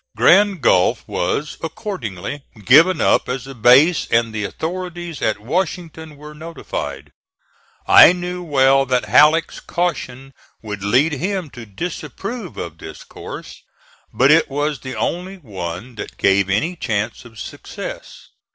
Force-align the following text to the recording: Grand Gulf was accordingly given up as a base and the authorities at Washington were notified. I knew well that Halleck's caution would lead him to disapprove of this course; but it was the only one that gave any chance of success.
Grand 0.17 0.61
Gulf 0.61 1.07
was 1.07 1.59
accordingly 1.61 2.41
given 2.65 2.99
up 2.99 3.29
as 3.29 3.45
a 3.45 3.53
base 3.53 4.07
and 4.09 4.33
the 4.33 4.43
authorities 4.43 5.21
at 5.21 5.37
Washington 5.39 6.17
were 6.17 6.33
notified. 6.33 7.11
I 7.87 8.11
knew 8.11 8.41
well 8.41 8.87
that 8.87 9.05
Halleck's 9.05 9.59
caution 9.59 10.33
would 10.63 10.83
lead 10.83 11.13
him 11.13 11.51
to 11.51 11.67
disapprove 11.67 12.57
of 12.57 12.79
this 12.79 13.03
course; 13.03 13.61
but 14.11 14.31
it 14.31 14.49
was 14.49 14.79
the 14.79 14.95
only 14.95 15.37
one 15.37 15.93
that 15.97 16.17
gave 16.17 16.49
any 16.49 16.75
chance 16.75 17.23
of 17.23 17.39
success. 17.39 18.29